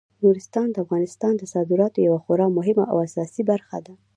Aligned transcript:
نورستان 0.23 0.67
د 0.71 0.77
افغانستان 0.85 1.33
د 1.37 1.43
صادراتو 1.53 2.05
یوه 2.07 2.19
خورا 2.23 2.47
مهمه 2.57 2.83
او 2.91 2.97
اساسي 3.07 3.41
برخه 3.51 3.77
ده. 3.85 3.93